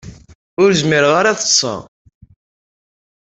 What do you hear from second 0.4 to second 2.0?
Ur zmireɣ ara ad ṭṭseɣ.